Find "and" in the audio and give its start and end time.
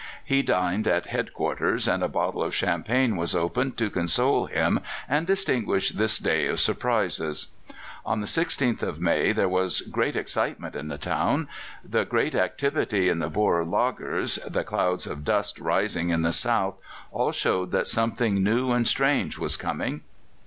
1.87-2.01, 5.07-5.27, 18.71-18.87